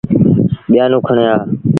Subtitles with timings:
[0.71, 1.35] ٻيآنون کڻي آ۔